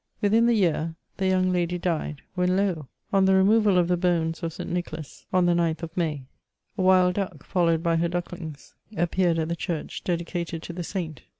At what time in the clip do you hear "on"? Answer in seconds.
3.13-3.25, 5.31-5.45